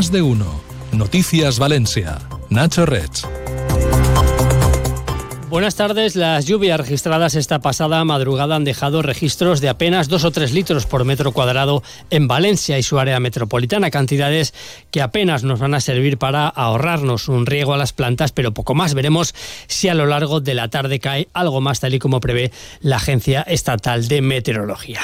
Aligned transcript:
Más 0.00 0.10
de 0.10 0.22
uno. 0.22 0.62
Noticias 0.92 1.58
Valencia. 1.58 2.20
Nacho 2.48 2.86
Rech. 2.86 3.39
Buenas 5.50 5.74
tardes. 5.74 6.14
Las 6.14 6.46
lluvias 6.46 6.78
registradas 6.78 7.34
esta 7.34 7.58
pasada 7.58 8.04
madrugada 8.04 8.54
han 8.54 8.62
dejado 8.62 9.02
registros 9.02 9.60
de 9.60 9.68
apenas 9.68 10.06
dos 10.06 10.22
o 10.22 10.30
tres 10.30 10.52
litros 10.52 10.86
por 10.86 11.04
metro 11.04 11.32
cuadrado 11.32 11.82
en 12.10 12.28
Valencia 12.28 12.78
y 12.78 12.84
su 12.84 13.00
área 13.00 13.18
metropolitana, 13.18 13.90
cantidades 13.90 14.54
que 14.92 15.02
apenas 15.02 15.42
nos 15.42 15.58
van 15.58 15.74
a 15.74 15.80
servir 15.80 16.18
para 16.18 16.46
ahorrarnos 16.46 17.26
un 17.26 17.46
riego 17.46 17.74
a 17.74 17.78
las 17.78 17.92
plantas, 17.92 18.30
pero 18.30 18.54
poco 18.54 18.76
más. 18.76 18.94
Veremos 18.94 19.34
si 19.66 19.88
a 19.88 19.94
lo 19.94 20.06
largo 20.06 20.38
de 20.38 20.54
la 20.54 20.68
tarde 20.68 21.00
cae 21.00 21.26
algo 21.32 21.60
más, 21.60 21.80
tal 21.80 21.94
y 21.94 21.98
como 21.98 22.20
prevé 22.20 22.52
la 22.80 22.96
Agencia 22.96 23.42
Estatal 23.42 24.06
de 24.06 24.22
Meteorología. 24.22 25.00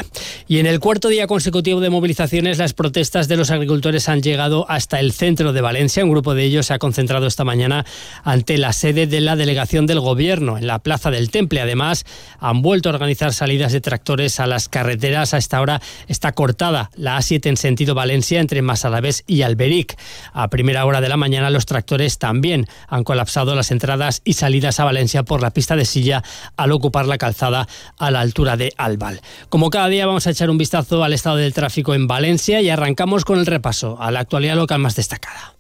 Y 0.47 0.61
en 0.61 0.67
el 0.67 0.79
cuarto 0.79 1.09
día 1.09 1.27
consecutivo 1.27 1.81
de 1.81 1.91
movilizaciones, 1.91 2.59
las 2.59 2.73
protestas 2.73 3.27
de 3.27 3.37
los 3.37 3.51
agricultores 3.51 4.09
han 4.09 4.23
llegado 4.23 4.65
hasta 4.69 5.01
el 5.01 5.11
centro 5.11 5.53
de 5.53 5.61
Valencia. 5.61 6.05
Un 6.05 6.13
grupo 6.13 6.35
de 6.35 6.45
ellos 6.45 6.67
se 6.67 6.75
ha 6.75 6.79
concentrado 6.79 7.27
esta 7.27 7.43
mañana 7.43 7.85
ante 8.23 8.59
la 8.59 8.73
sede 8.73 9.09
de 9.09 9.21
la 9.21 9.35
delegación 9.35 9.87
del 9.87 9.99
gobierno 9.99 10.36
en 10.37 10.67
la 10.67 10.79
Plaza 10.81 11.11
del 11.11 11.31
Temple. 11.31 11.61
Además, 11.61 12.05
han 12.39 12.63
vuelto 12.63 12.89
a 12.89 12.93
organizar 12.93 13.33
salidas 13.33 13.73
de 13.73 13.81
tractores 13.81 14.39
a 14.41 14.47
las 14.47 14.69
carreteras. 14.69 15.35
A 15.35 15.39
esta 15.39 15.61
hora 15.61 15.81
está 16.09 16.33
cortada 16.33 16.91
la 16.95 17.19
A7 17.19 17.47
en 17.47 17.57
sentido 17.57 17.95
Valencia 17.95 18.41
entre 18.41 18.63
Masalavés 18.63 19.25
y 19.27 19.43
Alberic. 19.43 19.97
A 20.33 20.49
primera 20.49 20.85
hora 20.85 21.01
de 21.01 21.09
la 21.09 21.17
mañana 21.17 21.51
los 21.51 21.67
tractores 21.67 22.19
también 22.19 22.67
han 22.89 23.05
colapsado 23.05 23.55
las 23.55 23.71
entradas 23.71 24.21
y 24.25 24.35
salidas 24.35 24.79
a 24.81 24.85
Valencia 24.85 25.23
por 25.23 25.43
la 25.43 25.51
pista 25.51 25.77
de 25.77 25.85
silla 25.85 26.23
al 26.57 26.73
ocupar 26.73 27.07
la 27.07 27.19
calzada 27.19 27.67
a 27.99 28.11
la 28.11 28.21
altura 28.21 28.57
de 28.57 28.73
Albal. 28.77 29.21
Como 29.49 29.71
cada 29.71 29.89
día 29.89 30.07
vamos 30.07 30.27
a 30.27 30.31
echar 30.31 30.51
un 30.51 30.59
vistazo 30.59 31.03
al 31.03 31.13
estado 31.13 31.37
del 31.37 31.55
tráfico 31.55 31.95
en 31.95 32.07
Valencia 32.07 32.61
y 32.61 32.69
arrancamos 32.69 33.25
con 33.25 33.39
el 33.39 33.47
repaso 33.47 33.97
a 34.01 34.11
la 34.11 34.21
actualidad 34.21 34.57
local 34.57 34.81
más 34.81 34.97
destacada. 34.97 35.57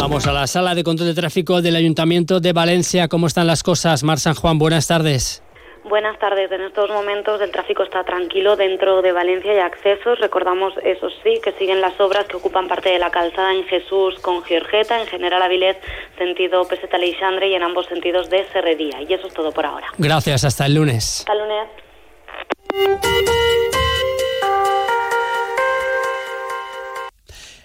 Vamos 0.00 0.26
a 0.26 0.32
la 0.32 0.46
sala 0.46 0.74
de 0.74 0.82
control 0.82 1.08
de 1.08 1.14
tráfico 1.14 1.60
del 1.60 1.76
Ayuntamiento 1.76 2.40
de 2.40 2.54
Valencia. 2.54 3.06
¿Cómo 3.06 3.26
están 3.26 3.46
las 3.46 3.62
cosas? 3.62 4.02
Mar 4.02 4.18
San 4.18 4.34
Juan, 4.34 4.58
buenas 4.58 4.88
tardes. 4.88 5.42
Buenas 5.84 6.18
tardes. 6.18 6.50
En 6.50 6.62
estos 6.62 6.88
momentos 6.88 7.38
el 7.42 7.50
tráfico 7.50 7.82
está 7.82 8.02
tranquilo 8.02 8.56
dentro 8.56 9.02
de 9.02 9.12
Valencia 9.12 9.52
y 9.54 9.58
accesos. 9.58 10.18
Recordamos, 10.18 10.72
eso 10.84 11.10
sí, 11.22 11.38
que 11.44 11.52
siguen 11.52 11.82
las 11.82 12.00
obras 12.00 12.24
que 12.28 12.38
ocupan 12.38 12.66
parte 12.66 12.88
de 12.88 12.98
la 12.98 13.10
calzada 13.10 13.52
en 13.52 13.64
Jesús 13.64 14.18
con 14.22 14.42
Giorgeta, 14.42 14.98
en 14.98 15.06
General 15.06 15.42
Avilés, 15.42 15.76
sentido 16.16 16.66
Peseta 16.66 16.96
Leixandre 16.96 17.50
y 17.50 17.54
en 17.54 17.62
ambos 17.62 17.84
sentidos 17.84 18.30
de 18.30 18.46
Serrería. 18.54 19.02
Y 19.02 19.12
eso 19.12 19.26
es 19.26 19.34
todo 19.34 19.52
por 19.52 19.66
ahora. 19.66 19.88
Gracias. 19.98 20.44
Hasta 20.44 20.64
el 20.64 20.76
lunes. 20.76 21.26
Hasta 21.28 21.34
el 21.34 21.40
lunes. 21.40 21.68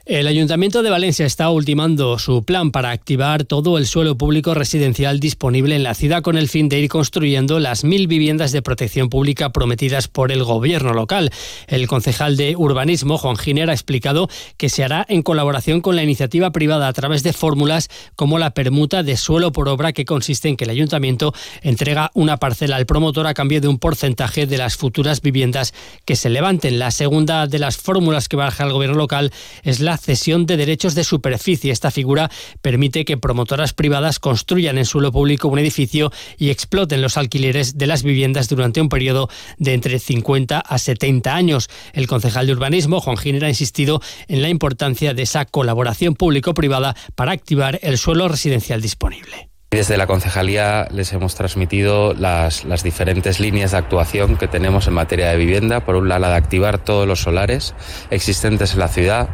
El 0.06 0.28
Ayuntamiento 0.28 0.84
de 0.84 0.92
Valencia 0.92 1.26
está 1.26 1.50
ultimando 1.50 2.20
su 2.20 2.46
plan 2.46 2.70
para 2.70 2.92
activar 2.92 3.44
todo 3.44 3.80
el 3.80 3.88
suelo 3.88 4.16
público 4.16 4.54
residencial 4.54 5.20
disponible 5.20 5.76
en 5.76 5.82
la 5.82 5.96
ciudad 5.96 6.22
con 6.22 6.38
el 6.38 6.48
fin 6.48 6.70
de 6.70 6.80
ir 6.80 6.90
construyendo 6.90 7.60
las 7.60 7.84
mil 7.84 8.06
viviendas 8.06 8.52
de 8.52 8.62
protección 8.62 9.10
pública 9.10 9.52
prometidas 9.52 10.08
por 10.08 10.32
el 10.32 10.44
gobierno 10.44 10.94
local. 10.94 11.32
El 11.66 11.88
concejal 11.88 12.38
de 12.38 12.56
urbanismo, 12.56 13.18
Juan 13.18 13.36
Giner, 13.36 13.72
ha 13.72 13.74
explicado 13.74 14.30
que 14.58 14.70
se 14.70 14.84
hará 14.84 15.08
en 15.10 15.24
colaboración 15.24 15.82
con 15.82 15.96
la 15.96 16.04
iniciativa 16.04 16.52
privada 16.52 16.88
a 16.88 16.94
través 16.94 17.24
de 17.24 17.34
fórmulas 17.34 17.90
como 18.16 18.38
la 18.38 18.52
permuta 18.52 19.02
de 19.02 19.18
suelo 19.18 19.52
por 19.52 19.68
obra 19.70 19.92
que 19.92 20.06
consiste 20.06 20.50
en 20.50 20.56
que 20.56 20.66
el 20.66 20.70
ayuntamiento 20.70 21.34
entrega 21.64 22.12
una 22.14 22.38
parcela 22.38 22.76
al 22.76 22.86
promotor 22.86 23.26
a 23.26 23.34
cambio 23.34 23.60
de 23.60 23.70
un 23.70 23.80
porcentaje 23.80 24.46
de 24.46 24.60
las 24.60 24.76
futuras 24.76 25.22
viviendas 25.22 25.74
que 26.06 26.16
se 26.16 26.30
levanten. 26.30 26.78
La 26.78 26.92
segunda 26.92 27.48
de 27.48 27.58
las 27.58 27.78
fórmulas 27.78 28.30
que 28.30 28.36
baja 28.36 28.66
el 28.66 28.72
gobierno 28.72 28.98
local 28.98 29.32
es 29.64 29.80
la 29.80 29.96
cesión 30.06 30.46
de 30.46 30.56
derechos 30.56 30.96
de 30.96 31.04
superficie. 31.04 31.72
Esta 31.72 31.92
figura 31.92 32.32
permite 32.62 33.04
que 33.04 33.18
promotoras 33.18 33.74
privadas 33.74 34.20
construyan 34.20 34.78
en 34.78 34.86
suelo 34.86 35.12
público 35.12 35.48
un 35.48 35.60
edificio 35.60 36.12
y 36.38 36.52
exploten 36.52 37.02
los 37.02 37.18
alquileres 37.18 37.78
de 37.78 37.88
las 37.88 38.04
viviendas 38.04 38.48
durante 38.48 38.80
un 38.80 38.90
periodo 38.90 39.30
de 39.58 39.74
entre 39.74 40.00
50 40.00 40.60
a 40.60 40.78
70 40.78 41.36
años. 41.36 41.70
El 41.94 42.08
concejal 42.08 42.48
de 42.48 42.54
urbanismo, 42.54 43.02
Juan 43.02 43.18
Giner, 43.18 43.46
ha 43.46 43.50
insistido 43.50 44.02
en 44.28 44.42
la 44.42 44.50
importancia 44.50 45.14
de 45.14 45.24
esa 45.24 45.46
colaboración 45.46 46.16
público-privada 46.16 46.96
para 47.16 47.32
activar 47.32 47.80
el 47.82 47.98
suelo 47.98 48.28
residencial 48.28 48.82
disponible. 48.82 49.55
Desde 49.72 49.98
la 49.98 50.08
concejalía 50.08 50.88
les 50.92 51.12
hemos 51.12 51.36
transmitido 51.36 52.14
las, 52.14 52.64
las, 52.64 52.84
diferentes 52.84 53.40
líneas 53.40 53.72
de 53.72 53.78
actuación 53.78 54.38
que 54.38 54.48
tenemos 54.48 54.88
en 54.88 54.94
materia 54.94 55.30
de 55.30 55.38
vivienda. 55.38 55.84
Por 55.84 55.96
un 55.96 56.08
lado, 56.08 56.22
la 56.22 56.30
de 56.30 56.36
activar 56.36 56.78
todos 56.78 57.08
los 57.08 57.22
solares 57.22 57.74
existentes 58.10 58.74
en 58.74 58.80
la 58.80 58.88
ciudad 58.88 59.30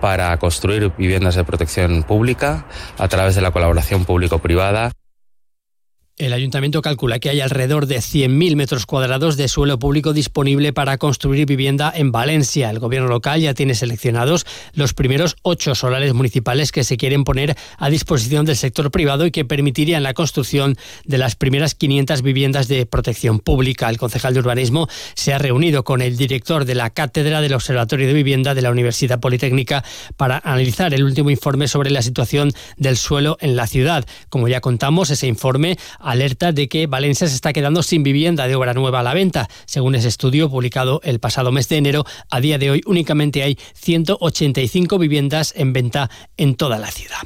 para 0.00 0.36
construir 0.36 0.92
viviendas 0.98 1.34
de 1.34 1.44
protección 1.44 2.02
pública 2.02 2.66
a 2.98 3.08
través 3.08 3.34
de 3.36 3.40
la 3.40 3.52
colaboración 3.52 4.04
público-privada. 4.04 4.92
El 6.18 6.32
ayuntamiento 6.32 6.80
calcula 6.80 7.18
que 7.18 7.28
hay 7.28 7.42
alrededor 7.42 7.84
de 7.84 7.98
100.000 7.98 8.56
metros 8.56 8.86
cuadrados 8.86 9.36
de 9.36 9.48
suelo 9.48 9.78
público 9.78 10.14
disponible 10.14 10.72
para 10.72 10.96
construir 10.96 11.44
vivienda 11.44 11.92
en 11.94 12.10
Valencia. 12.10 12.70
El 12.70 12.78
gobierno 12.78 13.06
local 13.06 13.38
ya 13.42 13.52
tiene 13.52 13.74
seleccionados 13.74 14.46
los 14.72 14.94
primeros 14.94 15.36
ocho 15.42 15.74
solares 15.74 16.14
municipales 16.14 16.72
que 16.72 16.84
se 16.84 16.96
quieren 16.96 17.24
poner 17.24 17.54
a 17.76 17.90
disposición 17.90 18.46
del 18.46 18.56
sector 18.56 18.90
privado 18.90 19.26
y 19.26 19.30
que 19.30 19.44
permitirían 19.44 20.02
la 20.02 20.14
construcción 20.14 20.78
de 21.04 21.18
las 21.18 21.36
primeras 21.36 21.74
500 21.74 22.22
viviendas 22.22 22.66
de 22.66 22.86
protección 22.86 23.38
pública. 23.38 23.90
El 23.90 23.98
concejal 23.98 24.32
de 24.32 24.40
urbanismo 24.40 24.88
se 25.12 25.34
ha 25.34 25.38
reunido 25.38 25.84
con 25.84 26.00
el 26.00 26.16
director 26.16 26.64
de 26.64 26.76
la 26.76 26.88
cátedra 26.88 27.42
del 27.42 27.52
Observatorio 27.52 28.06
de 28.06 28.14
Vivienda 28.14 28.54
de 28.54 28.62
la 28.62 28.70
Universidad 28.70 29.20
Politécnica 29.20 29.84
para 30.16 30.38
analizar 30.38 30.94
el 30.94 31.04
último 31.04 31.28
informe 31.28 31.68
sobre 31.68 31.90
la 31.90 32.00
situación 32.00 32.52
del 32.78 32.96
suelo 32.96 33.36
en 33.42 33.54
la 33.54 33.66
ciudad. 33.66 34.06
Como 34.30 34.48
ya 34.48 34.62
contamos, 34.62 35.10
ese 35.10 35.26
informe 35.26 35.76
alerta 36.06 36.52
de 36.52 36.68
que 36.68 36.86
Valencia 36.86 37.26
se 37.28 37.34
está 37.34 37.52
quedando 37.52 37.82
sin 37.82 38.02
vivienda 38.02 38.46
de 38.46 38.54
obra 38.54 38.74
nueva 38.74 39.00
a 39.00 39.02
la 39.02 39.14
venta. 39.14 39.48
Según 39.66 39.94
ese 39.94 40.08
estudio 40.08 40.48
publicado 40.48 41.00
el 41.04 41.18
pasado 41.18 41.52
mes 41.52 41.68
de 41.68 41.76
enero, 41.76 42.04
a 42.30 42.40
día 42.40 42.58
de 42.58 42.70
hoy 42.70 42.82
únicamente 42.86 43.42
hay 43.42 43.58
185 43.74 44.98
viviendas 44.98 45.52
en 45.56 45.72
venta 45.72 46.10
en 46.36 46.54
toda 46.54 46.78
la 46.78 46.90
ciudad. 46.90 47.18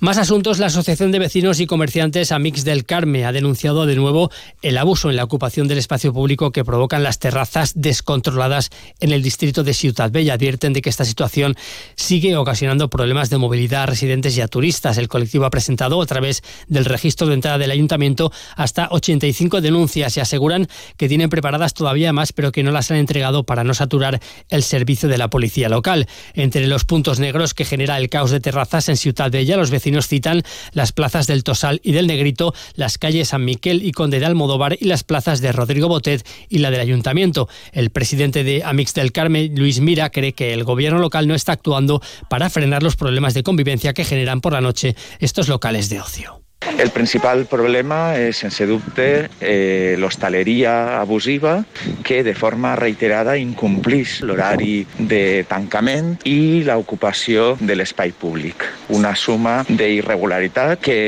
Más 0.00 0.16
asuntos. 0.16 0.58
La 0.58 0.68
Asociación 0.68 1.12
de 1.12 1.18
Vecinos 1.18 1.60
y 1.60 1.66
Comerciantes 1.66 2.32
Amix 2.32 2.64
del 2.64 2.86
Carme 2.86 3.26
ha 3.26 3.32
denunciado 3.32 3.84
de 3.84 3.96
nuevo 3.96 4.30
el 4.62 4.78
abuso 4.78 5.10
en 5.10 5.16
la 5.16 5.24
ocupación 5.24 5.68
del 5.68 5.76
espacio 5.76 6.14
público 6.14 6.52
que 6.52 6.64
provocan 6.64 7.02
las 7.02 7.18
terrazas 7.18 7.74
descontroladas 7.76 8.70
en 9.00 9.12
el 9.12 9.22
distrito 9.22 9.62
de 9.62 9.74
Ciutat 9.74 10.10
Bella. 10.10 10.34
Advierten 10.34 10.72
de 10.72 10.80
que 10.80 10.88
esta 10.88 11.04
situación 11.04 11.54
sigue 11.96 12.34
ocasionando 12.34 12.88
problemas 12.88 13.28
de 13.28 13.36
movilidad 13.36 13.82
a 13.82 13.86
residentes 13.86 14.34
y 14.38 14.40
a 14.40 14.48
turistas. 14.48 14.96
El 14.96 15.08
colectivo 15.08 15.44
ha 15.44 15.50
presentado 15.50 16.00
a 16.00 16.06
través 16.06 16.42
del 16.66 16.86
registro 16.86 17.26
de 17.26 17.34
entrada 17.34 17.58
del 17.58 17.70
ayuntamiento 17.70 18.32
hasta 18.56 18.88
85 18.90 19.60
denuncias 19.60 20.16
y 20.16 20.20
aseguran 20.20 20.66
que 20.96 21.08
tienen 21.08 21.28
preparadas 21.28 21.74
todavía 21.74 22.14
más, 22.14 22.32
pero 22.32 22.52
que 22.52 22.62
no 22.62 22.70
las 22.70 22.90
han 22.90 22.96
entregado 22.96 23.44
para 23.44 23.64
no 23.64 23.74
saturar 23.74 24.18
el 24.48 24.62
servicio 24.62 25.10
de 25.10 25.18
la 25.18 25.28
policía 25.28 25.68
local. 25.68 26.08
Entre 26.32 26.66
los 26.68 26.86
puntos 26.86 27.18
negros 27.18 27.52
que 27.52 27.66
genera 27.66 27.98
el 27.98 28.08
caos 28.08 28.30
de 28.30 28.40
terrazas 28.40 28.88
en 28.88 28.96
Ciutat 28.96 29.30
Bella, 29.30 29.58
los 29.58 29.70
vecinos 29.70 29.89
nos 29.90 30.08
citan 30.08 30.42
las 30.72 30.92
plazas 30.92 31.26
del 31.26 31.44
Tosal 31.44 31.80
y 31.82 31.92
del 31.92 32.06
Negrito, 32.06 32.54
las 32.74 32.98
calles 32.98 33.28
San 33.28 33.44
Miquel 33.44 33.84
y 33.84 33.92
Conde 33.92 34.20
de 34.20 34.26
Almodóvar 34.26 34.76
y 34.80 34.86
las 34.86 35.04
plazas 35.04 35.40
de 35.40 35.52
Rodrigo 35.52 35.88
Botet 35.88 36.26
y 36.48 36.58
la 36.58 36.70
del 36.70 36.80
Ayuntamiento. 36.80 37.48
El 37.72 37.90
presidente 37.90 38.44
de 38.44 38.62
Amix 38.64 38.94
del 38.94 39.12
Carmen, 39.12 39.54
Luis 39.56 39.80
Mira, 39.80 40.10
cree 40.10 40.32
que 40.32 40.52
el 40.52 40.64
gobierno 40.64 40.98
local 40.98 41.26
no 41.28 41.34
está 41.34 41.52
actuando 41.52 42.02
para 42.28 42.50
frenar 42.50 42.82
los 42.82 42.96
problemas 42.96 43.34
de 43.34 43.42
convivencia 43.42 43.94
que 43.94 44.04
generan 44.04 44.40
por 44.40 44.52
la 44.52 44.60
noche 44.60 44.96
estos 45.18 45.48
locales 45.48 45.88
de 45.88 46.00
ocio. 46.00 46.49
El 46.80 46.88
principal 46.88 47.44
problema 47.44 48.14
és, 48.16 48.38
sense 48.40 48.64
dubte, 48.64 49.28
eh, 49.44 49.96
l'hostaleria 50.00 50.96
abusiva 50.96 51.58
que 52.02 52.22
de 52.24 52.32
forma 52.32 52.72
reiterada 52.74 53.34
incomplís 53.36 54.22
l'horari 54.24 54.86
de 54.96 55.44
tancament 55.44 56.14
i 56.24 56.64
l'ocupació 56.64 57.58
de 57.60 57.76
l'espai 57.76 58.16
públic. 58.16 58.64
Una 58.96 59.12
suma 59.12 59.58
d'irregularitat 59.68 60.80
que 60.80 60.98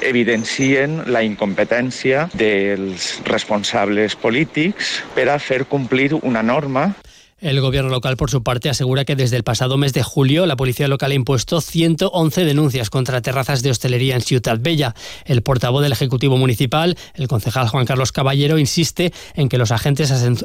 evidencien 0.00 1.02
la 1.12 1.20
incompetència 1.20 2.30
dels 2.32 3.18
responsables 3.28 4.16
polítics 4.16 5.02
per 5.12 5.28
a 5.28 5.36
fer 5.36 5.66
complir 5.68 6.14
una 6.22 6.40
norma 6.40 6.94
El 7.42 7.60
gobierno 7.60 7.90
local, 7.90 8.16
por 8.16 8.30
su 8.30 8.44
parte, 8.44 8.70
asegura 8.70 9.04
que 9.04 9.16
desde 9.16 9.36
el 9.36 9.42
pasado 9.42 9.76
mes 9.76 9.92
de 9.92 10.04
julio 10.04 10.46
la 10.46 10.54
policía 10.54 10.86
local 10.86 11.10
ha 11.10 11.14
impuesto 11.14 11.60
111 11.60 12.44
denuncias 12.44 12.88
contra 12.88 13.20
terrazas 13.20 13.64
de 13.64 13.70
hostelería 13.70 14.14
en 14.14 14.20
Ciudad 14.20 14.58
Bella. 14.60 14.94
El 15.24 15.42
portavoz 15.42 15.82
del 15.82 15.90
Ejecutivo 15.90 16.36
Municipal, 16.36 16.96
el 17.14 17.26
concejal 17.26 17.68
Juan 17.68 17.84
Carlos 17.84 18.12
Caballero, 18.12 18.58
insiste 18.58 19.12
en 19.34 19.48
que 19.48 19.58
los 19.58 19.72
agentes 19.72 20.12
hacen, 20.12 20.38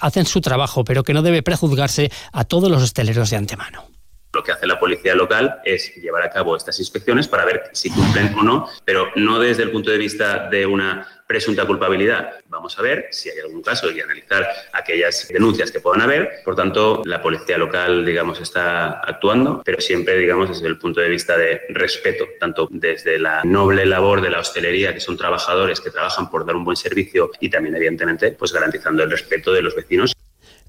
hacen 0.00 0.26
su 0.26 0.40
trabajo, 0.40 0.82
pero 0.82 1.04
que 1.04 1.14
no 1.14 1.22
debe 1.22 1.44
prejuzgarse 1.44 2.10
a 2.32 2.42
todos 2.42 2.68
los 2.68 2.82
hosteleros 2.82 3.30
de 3.30 3.36
antemano. 3.36 3.89
Lo 4.32 4.44
que 4.44 4.52
hace 4.52 4.66
la 4.66 4.78
policía 4.78 5.16
local 5.16 5.60
es 5.64 5.92
llevar 5.96 6.22
a 6.22 6.30
cabo 6.30 6.56
estas 6.56 6.78
inspecciones 6.78 7.26
para 7.26 7.44
ver 7.44 7.64
si 7.72 7.90
cumplen 7.90 8.32
o 8.38 8.42
no, 8.44 8.68
pero 8.84 9.08
no 9.16 9.40
desde 9.40 9.64
el 9.64 9.72
punto 9.72 9.90
de 9.90 9.98
vista 9.98 10.48
de 10.48 10.66
una 10.66 11.04
presunta 11.26 11.66
culpabilidad. 11.66 12.34
Vamos 12.46 12.78
a 12.78 12.82
ver 12.82 13.08
si 13.10 13.28
hay 13.28 13.40
algún 13.40 13.62
caso 13.62 13.90
y 13.90 14.00
analizar 14.00 14.46
aquellas 14.72 15.26
denuncias 15.28 15.72
que 15.72 15.80
puedan 15.80 16.02
haber. 16.02 16.42
Por 16.44 16.54
tanto, 16.54 17.02
la 17.04 17.20
policía 17.20 17.58
local, 17.58 18.04
digamos, 18.04 18.40
está 18.40 19.00
actuando, 19.00 19.62
pero 19.64 19.80
siempre, 19.80 20.16
digamos, 20.16 20.48
desde 20.48 20.68
el 20.68 20.78
punto 20.78 21.00
de 21.00 21.08
vista 21.08 21.36
de 21.36 21.62
respeto, 21.70 22.28
tanto 22.38 22.68
desde 22.70 23.18
la 23.18 23.42
noble 23.42 23.84
labor 23.84 24.20
de 24.20 24.30
la 24.30 24.40
hostelería, 24.40 24.94
que 24.94 25.00
son 25.00 25.16
trabajadores 25.16 25.80
que 25.80 25.90
trabajan 25.90 26.30
por 26.30 26.46
dar 26.46 26.54
un 26.54 26.64
buen 26.64 26.76
servicio 26.76 27.32
y 27.40 27.50
también, 27.50 27.74
evidentemente, 27.74 28.30
pues 28.32 28.52
garantizando 28.52 29.02
el 29.02 29.10
respeto 29.10 29.52
de 29.52 29.62
los 29.62 29.74
vecinos. 29.74 30.12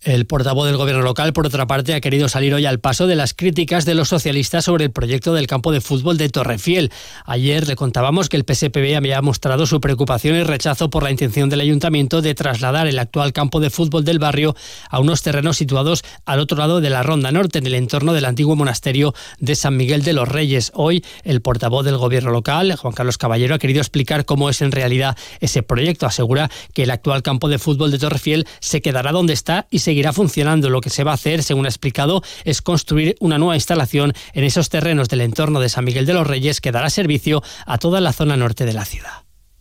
El 0.03 0.25
portavoz 0.25 0.65
del 0.65 0.77
gobierno 0.77 1.03
local, 1.03 1.31
por 1.31 1.45
otra 1.45 1.67
parte, 1.67 1.93
ha 1.93 2.01
querido 2.01 2.27
salir 2.27 2.55
hoy 2.55 2.65
al 2.65 2.79
paso 2.79 3.05
de 3.05 3.15
las 3.15 3.35
críticas 3.35 3.85
de 3.85 3.93
los 3.93 4.09
socialistas 4.09 4.65
sobre 4.65 4.85
el 4.85 4.91
proyecto 4.91 5.31
del 5.35 5.45
campo 5.45 5.71
de 5.71 5.79
fútbol 5.79 6.17
de 6.17 6.27
Torrefiel. 6.27 6.91
Ayer 7.23 7.67
le 7.67 7.75
contábamos 7.75 8.27
que 8.27 8.35
el 8.35 8.43
PSPB 8.43 8.97
había 8.97 9.21
mostrado 9.21 9.67
su 9.67 9.79
preocupación 9.79 10.37
y 10.37 10.43
rechazo 10.43 10.89
por 10.89 11.03
la 11.03 11.11
intención 11.11 11.51
del 11.51 11.59
ayuntamiento 11.59 12.23
de 12.23 12.33
trasladar 12.33 12.87
el 12.87 12.97
actual 12.97 13.31
campo 13.31 13.59
de 13.59 13.69
fútbol 13.69 14.03
del 14.03 14.17
barrio 14.17 14.55
a 14.89 14.99
unos 14.99 15.21
terrenos 15.21 15.57
situados 15.57 16.03
al 16.25 16.39
otro 16.39 16.57
lado 16.57 16.81
de 16.81 16.89
la 16.89 17.03
Ronda 17.03 17.31
Norte, 17.31 17.59
en 17.59 17.67
el 17.67 17.75
entorno 17.75 18.13
del 18.13 18.25
antiguo 18.25 18.55
monasterio 18.55 19.13
de 19.37 19.53
San 19.53 19.77
Miguel 19.77 20.01
de 20.03 20.13
los 20.13 20.27
Reyes. 20.27 20.71
Hoy, 20.73 21.05
el 21.23 21.43
portavoz 21.43 21.85
del 21.85 21.97
gobierno 21.97 22.31
local, 22.31 22.75
Juan 22.75 22.95
Carlos 22.95 23.19
Caballero, 23.19 23.53
ha 23.53 23.59
querido 23.59 23.81
explicar 23.81 24.25
cómo 24.25 24.49
es 24.49 24.63
en 24.63 24.71
realidad 24.71 25.15
ese 25.41 25.61
proyecto. 25.61 26.07
Asegura 26.07 26.49
que 26.73 26.83
el 26.83 26.89
actual 26.89 27.21
campo 27.21 27.49
de 27.49 27.59
fútbol 27.59 27.91
de 27.91 27.99
Torrefiel 27.99 28.47
se 28.61 28.81
quedará 28.81 29.11
donde 29.11 29.33
está 29.33 29.67
y 29.69 29.77
se 29.77 29.90
seguirá 29.91 30.13
funcionando. 30.13 30.69
Lo 30.69 30.79
que 30.79 30.89
se 30.89 31.03
va 31.03 31.11
a 31.11 31.15
hacer, 31.15 31.43
según 31.43 31.65
ha 31.65 31.69
explicado, 31.69 32.21
es 32.45 32.61
construir 32.61 33.17
una 33.19 33.37
nueva 33.37 33.55
instalación 33.55 34.13
en 34.33 34.45
esos 34.45 34.69
terrenos 34.69 35.09
del 35.09 35.19
entorno 35.19 35.59
de 35.59 35.67
San 35.67 35.83
Miguel 35.83 36.05
de 36.05 36.13
los 36.13 36.25
Reyes 36.25 36.61
que 36.61 36.71
dará 36.71 36.89
servicio 36.89 37.43
a 37.65 37.77
toda 37.77 37.99
la 37.99 38.13
zona 38.13 38.37
norte 38.37 38.65
de 38.65 38.71
la 38.71 38.85
ciudad. 38.85 39.11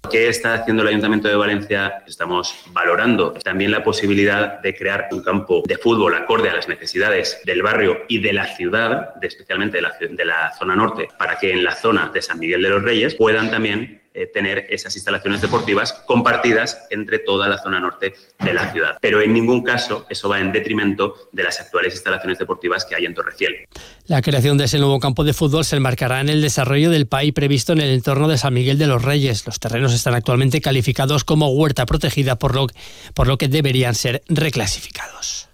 ¿Qué 0.09 0.29
está 0.29 0.55
haciendo 0.55 0.83
el 0.83 0.89
Ayuntamiento 0.89 1.27
de 1.27 1.35
Valencia? 1.35 2.05
Estamos 2.07 2.55
valorando 2.73 3.33
también 3.33 3.73
la 3.73 3.83
posibilidad 3.83 4.61
de 4.61 4.75
crear 4.77 5.09
un 5.11 5.21
campo 5.21 5.65
de 5.67 5.77
fútbol 5.79 6.15
acorde 6.15 6.49
a 6.49 6.55
las 6.55 6.69
necesidades 6.69 7.41
del 7.45 7.63
barrio 7.63 7.99
y 8.09 8.21
de 8.21 8.33
la 8.33 8.47
ciudad, 8.55 9.15
especialmente 9.21 9.79
de 9.79 9.83
la, 9.83 9.93
de 9.99 10.25
la 10.25 10.53
zona 10.57 10.77
norte, 10.77 11.09
para 11.19 11.39
que 11.39 11.51
en 11.51 11.65
la 11.65 11.75
zona 11.75 12.09
de 12.15 12.23
San 12.23 12.39
Miguel 12.39 12.63
de 12.63 12.69
los 12.71 12.83
Reyes 12.85 13.17
puedan 13.17 13.51
también 13.51 14.00
eh, 14.13 14.27
tener 14.27 14.67
esas 14.71 14.97
instalaciones 14.97 15.41
deportivas 15.41 15.93
compartidas 16.07 16.87
entre 16.91 17.21
toda 17.21 17.49
la 17.49 17.59
zona 17.59 17.79
norte 17.79 18.15
de 18.41 18.53
la 18.53 18.73
ciudad. 18.73 18.99
Pero 19.01 19.21
en 19.21 19.33
ningún 19.33 19.63
caso 19.63 20.07
eso 20.09 20.29
va 20.29 20.41
en 20.41 20.51
detrimento 20.53 21.29
de 21.33 21.45
las 21.45 21.61
actuales 21.61 21.95
instalaciones 21.95 22.39
deportivas 22.39 22.85
que 22.85 22.97
hay 22.97 23.05
en 23.05 23.15
Torreciel. 23.15 23.67
La 24.07 24.23
creación 24.23 24.59
de 24.59 24.65
ese 24.65 24.79
nuevo 24.79 24.99
campo 24.99 25.23
de 25.23 25.33
fútbol 25.33 25.65
se 25.65 25.77
enmarcará 25.77 26.21
en 26.21 26.29
el 26.29 26.43
desarrollo 26.43 26.91
del 26.91 27.07
país 27.07 27.33
previsto 27.33 27.73
en 27.73 27.81
el 27.81 27.91
entorno 27.91 28.29
de 28.29 28.39
San 28.39 28.55
Miguel 28.55 28.79
de 28.79 28.87
los 28.87 29.03
Reyes. 29.03 29.47
Los 29.47 29.61
terrenos 29.61 29.95
están 29.95 30.15
actualmente 30.15 30.61
calificados 30.61 31.25
como 31.25 31.51
huerta 31.51 31.87
protegida, 31.87 32.37
por 32.37 32.55
lo, 32.55 32.67
por 33.15 33.29
lo 33.29 33.39
que 33.39 33.49
deberían 33.49 33.95
ser 33.95 34.23
reclasificados. 34.29 35.50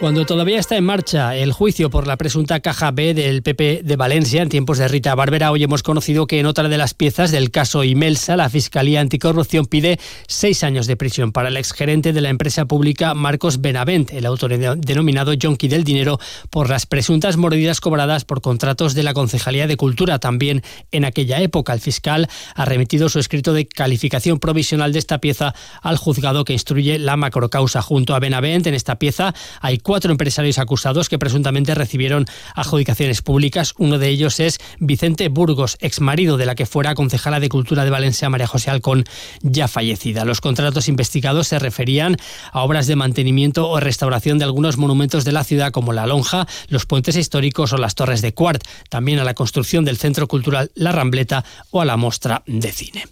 Cuando 0.00 0.24
todavía 0.24 0.60
está 0.60 0.76
en 0.76 0.84
marcha 0.84 1.34
el 1.34 1.50
juicio 1.50 1.90
por 1.90 2.06
la 2.06 2.16
presunta 2.16 2.60
caja 2.60 2.92
B 2.92 3.14
del 3.14 3.42
PP 3.42 3.80
de 3.82 3.96
Valencia 3.96 4.42
en 4.42 4.48
tiempos 4.48 4.78
de 4.78 4.86
Rita 4.86 5.12
Barbera, 5.16 5.50
hoy 5.50 5.64
hemos 5.64 5.82
conocido 5.82 6.28
que 6.28 6.38
en 6.38 6.46
otra 6.46 6.68
de 6.68 6.78
las 6.78 6.94
piezas 6.94 7.32
del 7.32 7.50
caso 7.50 7.82
Imelsa, 7.82 8.36
la 8.36 8.48
Fiscalía 8.48 9.00
Anticorrupción 9.00 9.66
pide 9.66 9.98
seis 10.28 10.62
años 10.62 10.86
de 10.86 10.96
prisión 10.96 11.32
para 11.32 11.48
el 11.48 11.56
exgerente 11.56 12.12
de 12.12 12.20
la 12.20 12.28
empresa 12.28 12.66
pública 12.66 13.12
Marcos 13.14 13.60
Benavent, 13.60 14.12
el 14.12 14.26
autor 14.26 14.56
denominado 14.78 15.32
Jonqui 15.36 15.66
del 15.66 15.82
Dinero, 15.82 16.20
por 16.48 16.70
las 16.70 16.86
presuntas 16.86 17.36
mordidas 17.36 17.80
cobradas 17.80 18.24
por 18.24 18.40
contratos 18.40 18.94
de 18.94 19.02
la 19.02 19.14
Concejalía 19.14 19.66
de 19.66 19.76
Cultura. 19.76 20.20
También 20.20 20.62
en 20.92 21.06
aquella 21.06 21.40
época 21.40 21.72
el 21.72 21.80
fiscal 21.80 22.28
ha 22.54 22.64
remitido 22.64 23.08
su 23.08 23.18
escrito 23.18 23.52
de 23.52 23.66
calificación 23.66 24.38
provisional 24.38 24.92
de 24.92 25.00
esta 25.00 25.18
pieza 25.18 25.56
al 25.82 25.96
juzgado 25.96 26.44
que 26.44 26.52
instruye 26.52 27.00
la 27.00 27.16
macrocausa. 27.16 27.82
Junto 27.82 28.14
a 28.14 28.20
Benavent 28.20 28.68
en 28.68 28.74
esta 28.74 29.00
pieza 29.00 29.34
hay 29.60 29.78
cuatro 29.88 30.10
empresarios 30.10 30.58
acusados 30.58 31.08
que 31.08 31.18
presuntamente 31.18 31.74
recibieron 31.74 32.26
adjudicaciones 32.54 33.22
públicas. 33.22 33.72
Uno 33.78 33.98
de 33.98 34.10
ellos 34.10 34.38
es 34.38 34.58
Vicente 34.78 35.30
Burgos, 35.30 35.78
ex 35.80 36.02
marido 36.02 36.36
de 36.36 36.44
la 36.44 36.54
que 36.54 36.66
fuera 36.66 36.94
concejala 36.94 37.40
de 37.40 37.48
Cultura 37.48 37.86
de 37.86 37.90
Valencia, 37.90 38.28
María 38.28 38.46
José 38.46 38.70
Alcón, 38.70 39.04
ya 39.40 39.66
fallecida. 39.66 40.26
Los 40.26 40.42
contratos 40.42 40.88
investigados 40.88 41.48
se 41.48 41.58
referían 41.58 42.18
a 42.52 42.64
obras 42.64 42.86
de 42.86 42.96
mantenimiento 42.96 43.66
o 43.66 43.80
restauración 43.80 44.36
de 44.36 44.44
algunos 44.44 44.76
monumentos 44.76 45.24
de 45.24 45.32
la 45.32 45.42
ciudad 45.42 45.72
como 45.72 45.94
la 45.94 46.06
Lonja, 46.06 46.46
los 46.68 46.84
puentes 46.84 47.16
históricos 47.16 47.72
o 47.72 47.78
las 47.78 47.94
torres 47.94 48.20
de 48.20 48.34
Cuart, 48.34 48.62
también 48.90 49.20
a 49.20 49.24
la 49.24 49.32
construcción 49.32 49.86
del 49.86 49.96
Centro 49.96 50.28
Cultural 50.28 50.70
La 50.74 50.92
Rambleta 50.92 51.46
o 51.70 51.80
a 51.80 51.86
la 51.86 51.96
Mostra 51.96 52.42
de 52.46 52.72
Cine. 52.72 53.06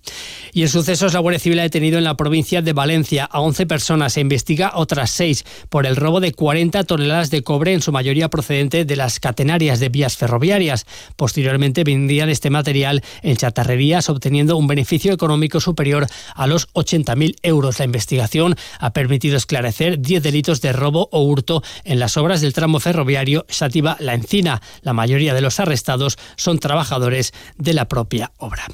Y 0.52 0.60
en 0.60 0.68
sucesos, 0.68 1.14
la 1.14 1.20
Guardia 1.20 1.40
Civil 1.40 1.58
ha 1.60 1.62
detenido 1.62 1.96
en 1.96 2.04
la 2.04 2.18
provincia 2.18 2.60
de 2.60 2.74
Valencia 2.74 3.24
a 3.24 3.40
11 3.40 3.64
personas 3.64 4.14
e 4.18 4.20
investiga 4.20 4.72
otras 4.74 5.10
6 5.12 5.44
por 5.70 5.86
el 5.86 5.96
robo 5.96 6.20
de 6.20 6.32
40 6.32 6.65
toneladas 6.70 7.30
de 7.30 7.42
cobre, 7.42 7.72
en 7.72 7.82
su 7.82 7.92
mayoría 7.92 8.28
procedente 8.28 8.84
de 8.84 8.96
las 8.96 9.20
catenarias 9.20 9.80
de 9.80 9.88
vías 9.88 10.16
ferroviarias. 10.16 10.86
Posteriormente 11.16 11.84
vendían 11.84 12.28
este 12.28 12.50
material 12.50 13.02
en 13.22 13.36
chatarrerías, 13.36 14.08
obteniendo 14.08 14.56
un 14.56 14.66
beneficio 14.66 15.12
económico 15.12 15.60
superior 15.60 16.06
a 16.34 16.46
los 16.46 16.68
80.000 16.74 17.36
euros. 17.42 17.78
La 17.78 17.84
investigación 17.84 18.56
ha 18.78 18.92
permitido 18.92 19.36
esclarecer 19.36 20.00
10 20.00 20.22
delitos 20.22 20.60
de 20.60 20.72
robo 20.72 21.08
o 21.12 21.22
hurto 21.22 21.62
en 21.84 21.98
las 21.98 22.16
obras 22.16 22.40
del 22.40 22.52
tramo 22.52 22.80
ferroviario 22.80 23.46
Sativa-La 23.48 24.14
Encina. 24.14 24.62
La 24.82 24.92
mayoría 24.92 25.34
de 25.34 25.40
los 25.40 25.60
arrestados 25.60 26.18
son 26.36 26.58
trabajadores 26.58 27.32
de 27.58 27.74
la 27.74 27.88
propia 27.88 28.32
obra. 28.38 28.66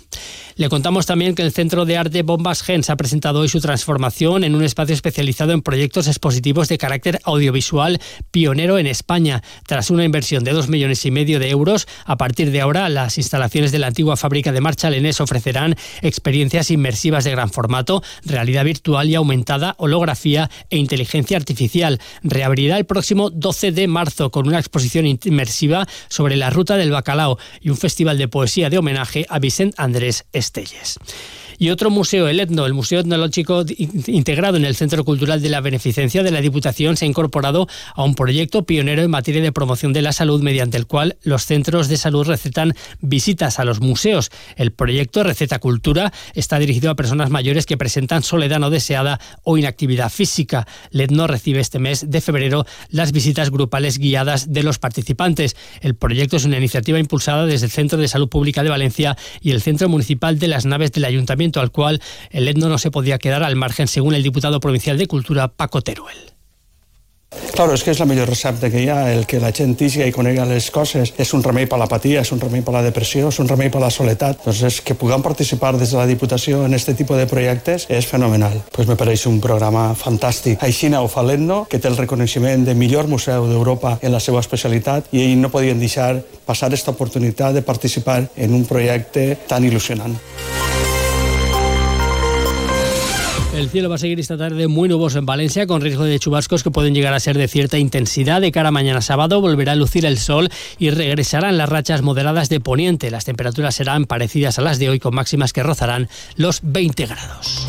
Le 0.56 0.68
contamos 0.68 1.06
también 1.06 1.34
que 1.34 1.42
el 1.42 1.52
Centro 1.52 1.86
de 1.86 1.96
Arte 1.96 2.22
Bombas 2.22 2.62
Gens 2.62 2.90
ha 2.90 2.96
presentado 2.96 3.40
hoy 3.40 3.48
su 3.48 3.60
transformación 3.60 4.44
en 4.44 4.54
un 4.54 4.62
espacio 4.62 4.94
especializado 4.94 5.52
en 5.52 5.62
proyectos 5.62 6.06
expositivos 6.08 6.68
de 6.68 6.78
carácter 6.78 7.20
audiovisual 7.24 7.81
pionero 8.30 8.78
en 8.78 8.86
España. 8.86 9.42
Tras 9.66 9.90
una 9.90 10.04
inversión 10.04 10.44
de 10.44 10.52
dos 10.52 10.68
millones 10.68 11.04
y 11.06 11.10
medio 11.10 11.38
de 11.38 11.50
euros, 11.50 11.86
a 12.04 12.16
partir 12.16 12.50
de 12.50 12.60
ahora 12.60 12.88
las 12.88 13.18
instalaciones 13.18 13.72
de 13.72 13.78
la 13.78 13.88
antigua 13.88 14.16
fábrica 14.16 14.52
de 14.52 14.60
marcha 14.60 14.90
Lenés 14.90 15.20
ofrecerán 15.20 15.76
experiencias 16.00 16.70
inmersivas 16.70 17.24
de 17.24 17.30
gran 17.30 17.50
formato, 17.50 18.02
realidad 18.24 18.64
virtual 18.64 19.08
y 19.08 19.14
aumentada, 19.14 19.74
holografía 19.78 20.50
e 20.70 20.78
inteligencia 20.78 21.36
artificial. 21.36 22.00
Reabrirá 22.22 22.78
el 22.78 22.86
próximo 22.86 23.30
12 23.30 23.72
de 23.72 23.88
marzo 23.88 24.30
con 24.30 24.46
una 24.46 24.58
exposición 24.58 25.06
inmersiva 25.06 25.86
sobre 26.08 26.36
la 26.36 26.50
ruta 26.50 26.76
del 26.76 26.90
bacalao 26.90 27.38
y 27.60 27.70
un 27.70 27.76
festival 27.76 28.18
de 28.18 28.28
poesía 28.28 28.70
de 28.70 28.78
homenaje 28.78 29.26
a 29.28 29.38
Vicente 29.38 29.74
Andrés 29.78 30.24
Estelles. 30.32 30.98
Y 31.62 31.70
otro 31.70 31.90
museo, 31.90 32.26
el 32.26 32.40
Etno, 32.40 32.66
el 32.66 32.74
Museo 32.74 32.98
Etnológico 32.98 33.64
integrado 34.08 34.56
en 34.56 34.64
el 34.64 34.74
Centro 34.74 35.04
Cultural 35.04 35.40
de 35.40 35.48
la 35.48 35.60
Beneficencia 35.60 36.24
de 36.24 36.32
la 36.32 36.40
Diputación, 36.40 36.96
se 36.96 37.04
ha 37.04 37.08
incorporado 37.08 37.68
a 37.94 38.02
un 38.02 38.16
proyecto 38.16 38.64
pionero 38.64 39.00
en 39.00 39.12
materia 39.12 39.40
de 39.40 39.52
promoción 39.52 39.92
de 39.92 40.02
la 40.02 40.10
salud 40.12 40.42
mediante 40.42 40.76
el 40.76 40.88
cual 40.88 41.18
los 41.22 41.46
centros 41.46 41.86
de 41.86 41.98
salud 41.98 42.26
recetan 42.26 42.74
visitas 43.00 43.60
a 43.60 43.64
los 43.64 43.80
museos. 43.80 44.32
El 44.56 44.72
proyecto 44.72 45.22
Receta 45.22 45.60
Cultura 45.60 46.12
está 46.34 46.58
dirigido 46.58 46.90
a 46.90 46.96
personas 46.96 47.30
mayores 47.30 47.64
que 47.64 47.76
presentan 47.76 48.24
soledad 48.24 48.58
no 48.58 48.68
deseada 48.68 49.20
o 49.44 49.56
inactividad 49.56 50.10
física. 50.10 50.66
El 50.90 51.02
Etno 51.02 51.28
recibe 51.28 51.60
este 51.60 51.78
mes 51.78 52.10
de 52.10 52.20
febrero 52.20 52.66
las 52.88 53.12
visitas 53.12 53.50
grupales 53.50 53.98
guiadas 53.98 54.52
de 54.52 54.64
los 54.64 54.80
participantes. 54.80 55.54
El 55.80 55.94
proyecto 55.94 56.38
es 56.38 56.44
una 56.44 56.58
iniciativa 56.58 56.98
impulsada 56.98 57.46
desde 57.46 57.66
el 57.66 57.70
Centro 57.70 58.00
de 58.00 58.08
Salud 58.08 58.28
Pública 58.28 58.64
de 58.64 58.70
Valencia 58.70 59.16
y 59.40 59.52
el 59.52 59.62
Centro 59.62 59.88
Municipal 59.88 60.40
de 60.40 60.48
las 60.48 60.66
Naves 60.66 60.90
del 60.90 61.04
Ayuntamiento 61.04 61.51
al 61.60 61.72
cual 61.72 62.00
el 62.30 62.48
etno 62.48 62.68
no 62.68 62.78
se 62.78 62.90
podía 62.90 63.18
quedar 63.18 63.42
al 63.42 63.56
margen, 63.56 63.88
según 63.88 64.14
el 64.14 64.22
diputado 64.22 64.60
provincial 64.60 64.98
de 64.98 65.06
Cultura, 65.06 65.48
Paco 65.48 65.82
Teruel. 65.82 66.32
Claro, 67.52 67.74
és 67.76 67.82
que 67.84 67.92
és 67.92 68.00
la 68.00 68.06
millor 68.08 68.28
recepta 68.28 68.68
que 68.72 68.80
hi 68.82 68.88
ha, 68.92 69.12
el 69.12 69.24
que 69.28 69.40
la 69.40 69.52
gent 69.56 69.74
tigui 69.78 70.02
i 70.04 70.12
conegui 70.12 70.40
les 70.48 70.68
coses. 70.72 71.12
És 71.20 71.32
un 71.36 71.42
remei 71.44 71.66
per 71.68 71.78
l'apatia, 71.80 72.22
és 72.24 72.32
un 72.32 72.40
remei 72.40 72.62
per 72.64 72.74
la 72.74 72.82
depressió, 72.84 73.28
és 73.28 73.40
un 73.42 73.48
remei 73.48 73.70
per 73.72 73.80
la 73.82 73.90
soledat. 73.92 74.40
Doncs 74.44 74.80
que 74.84 74.96
puguem 74.98 75.24
participar 75.24 75.74
des 75.80 75.92
de 75.92 76.00
la 76.00 76.06
Diputació 76.08 76.64
en 76.66 76.76
aquest 76.76 76.96
tipus 76.96 77.20
de 77.20 77.28
projectes 77.28 77.86
és 77.88 78.08
fenomenal. 78.08 78.58
Pues 78.72 78.88
me 78.88 78.96
pareix 79.00 79.26
un 79.28 79.40
programa 79.40 79.90
fantàstic. 79.98 80.64
Aixina 80.64 81.02
ho 81.02 81.08
fa 81.12 81.24
l'Etno, 81.24 81.64
que 81.68 81.80
té 81.80 81.88
el 81.88 82.00
reconeixement 82.00 82.66
de 82.68 82.76
millor 82.76 83.08
museu 83.08 83.48
d'Europa 83.48 83.98
en 84.02 84.12
la 84.12 84.20
seva 84.20 84.40
especialitat 84.40 85.12
i 85.12 85.24
ells 85.24 85.40
no 85.40 85.52
podien 85.52 85.80
deixar 85.80 86.14
passar 86.46 86.68
aquesta 86.68 86.92
oportunitat 86.96 87.56
de 87.56 87.62
participar 87.62 88.22
en 88.36 88.54
un 88.56 88.66
projecte 88.68 89.32
tan 89.48 89.64
il·lusionant. 89.64 90.16
El 93.62 93.70
cielo 93.70 93.88
va 93.88 93.94
a 93.94 93.98
seguir 93.98 94.18
esta 94.18 94.36
tarde 94.36 94.66
muy 94.66 94.88
nuboso 94.88 95.20
en 95.20 95.24
Valencia, 95.24 95.68
con 95.68 95.82
riesgo 95.82 96.02
de 96.02 96.18
chubascos 96.18 96.64
que 96.64 96.72
pueden 96.72 96.96
llegar 96.96 97.14
a 97.14 97.20
ser 97.20 97.38
de 97.38 97.46
cierta 97.46 97.78
intensidad. 97.78 98.40
De 98.40 98.50
cara 98.50 98.70
a 98.70 98.72
mañana 98.72 99.00
sábado 99.00 99.40
volverá 99.40 99.70
a 99.70 99.76
lucir 99.76 100.04
el 100.04 100.18
sol 100.18 100.48
y 100.80 100.90
regresarán 100.90 101.56
las 101.56 101.68
rachas 101.68 102.02
moderadas 102.02 102.48
de 102.48 102.58
poniente. 102.58 103.12
Las 103.12 103.24
temperaturas 103.24 103.76
serán 103.76 104.06
parecidas 104.06 104.58
a 104.58 104.62
las 104.62 104.80
de 104.80 104.88
hoy, 104.88 104.98
con 104.98 105.14
máximas 105.14 105.52
que 105.52 105.62
rozarán 105.62 106.08
los 106.34 106.58
20 106.64 107.06
grados. 107.06 107.68